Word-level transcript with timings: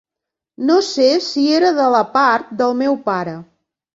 No 0.69 0.77
sé 0.87 1.09
si 1.25 1.43
era 1.57 1.69
de 1.81 1.85
la 1.97 2.01
part 2.17 2.49
del 2.63 2.75
meu 2.83 2.97
pare. 3.11 3.37